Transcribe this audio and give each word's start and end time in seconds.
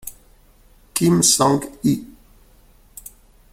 Kim 0.95 1.21
Song-i 1.21 1.93